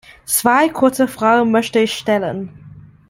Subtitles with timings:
[0.25, 2.49] Zwei kurze Fragen möchte ich stellen.